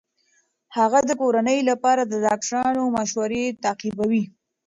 [0.77, 4.23] هغه د کورنۍ لپاره د ډاکټرانو مشورې تعقیبوي.